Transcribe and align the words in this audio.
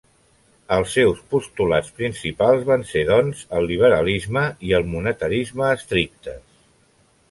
Els 0.77 0.95
seus 0.95 1.19
postulats 1.33 1.91
principals 1.99 2.65
van 2.71 2.87
ser, 2.95 3.05
doncs, 3.13 3.45
el 3.61 3.71
liberalisme 3.75 4.47
i 4.71 4.77
el 4.83 4.91
monetarisme 4.99 5.73
estrictes. 5.81 6.47